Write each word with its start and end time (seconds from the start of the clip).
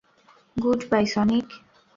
Good 0.57 0.81
bye, 0.89 1.05
Sonic. 1.13 1.47